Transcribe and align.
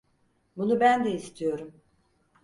Bunu 0.57 0.79
ben 0.79 1.03
de 1.03 1.11
istiyorum. 1.11 1.73